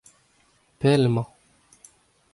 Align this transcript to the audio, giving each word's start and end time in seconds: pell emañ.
pell 0.79 1.03
emañ. 1.09 1.27